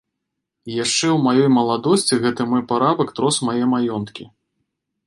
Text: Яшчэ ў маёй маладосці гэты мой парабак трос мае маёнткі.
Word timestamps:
Яшчэ 0.83 1.07
ў 1.09 1.17
маёй 1.27 1.49
маладосці 1.57 2.21
гэты 2.25 2.49
мой 2.55 2.63
парабак 2.73 3.07
трос 3.21 3.35
мае 3.51 3.61
маёнткі. 3.77 4.23